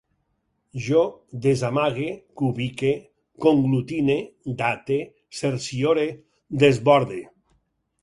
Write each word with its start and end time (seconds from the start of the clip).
Jo 0.85 1.03
desamague, 1.43 2.07
cubique, 2.41 2.91
conglutine, 3.47 4.19
date, 4.65 4.99
cerciore, 5.43 6.11
desborde 6.67 7.25